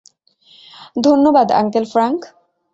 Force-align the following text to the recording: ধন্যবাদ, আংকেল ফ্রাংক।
ধন্যবাদ, 0.99 1.47
আংকেল 1.51 1.85
ফ্রাংক। 1.85 2.21